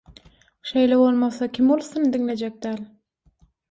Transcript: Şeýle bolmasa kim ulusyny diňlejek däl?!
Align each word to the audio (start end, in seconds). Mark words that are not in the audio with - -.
Şeýle 0.69 0.97
bolmasa 1.03 1.51
kim 1.59 1.71
ulusyny 1.79 2.11
diňlejek 2.19 2.61
däl?! 2.69 2.85